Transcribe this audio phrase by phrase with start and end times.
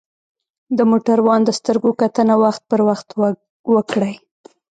[0.77, 3.07] د موټروان د سترګو کتنه وخت پر وخت
[3.73, 4.13] وکړئ.